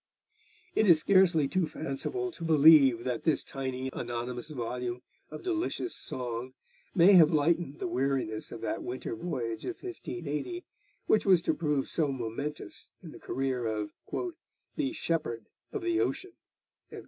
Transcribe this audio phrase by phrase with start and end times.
[0.73, 6.55] It is scarcely too fanciful to believe that this tiny anonymous volume of delicious song
[6.95, 10.65] may have lightened the weariness of that winter voyage of 1580,
[11.05, 13.91] which was to prove so momentous in the career of
[14.75, 16.33] 'the Shepherd of the Ocean.'